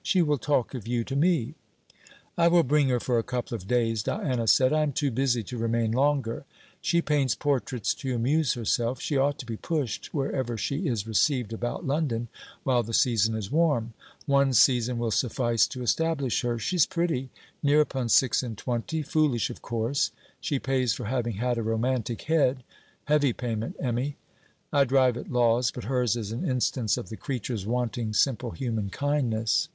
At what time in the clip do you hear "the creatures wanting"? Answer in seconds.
27.10-28.14